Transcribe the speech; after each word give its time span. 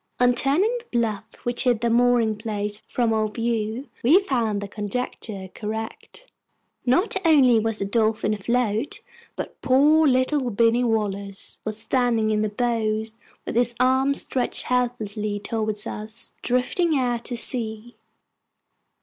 On 0.19 0.33
turning 0.33 0.75
the 0.79 0.85
bluff 0.97 1.25
which 1.43 1.65
hid 1.65 1.81
the 1.81 1.89
mooring 1.91 2.35
place 2.35 2.81
from 2.87 3.13
our 3.13 3.29
view, 3.29 3.87
we 4.01 4.19
found 4.19 4.59
the 4.59 4.67
conjecture 4.67 5.51
correct. 5.53 6.25
Not 6.87 7.15
only 7.23 7.59
was 7.59 7.77
the 7.77 7.85
Dolphin 7.85 8.33
afloat, 8.33 9.01
but 9.35 9.61
poor 9.61 10.07
little 10.07 10.49
Binny 10.49 10.83
Wallace 10.83 11.59
was 11.63 11.77
standing 11.77 12.31
in 12.31 12.41
the 12.41 12.49
bows 12.49 13.19
with 13.45 13.55
his 13.55 13.75
arms 13.79 14.21
stretched 14.23 14.63
helplessly 14.63 15.39
towards 15.39 15.85
us 15.85 16.31
drifting 16.41 16.97
out 16.97 17.25
to 17.25 17.37
sea! 17.37 17.95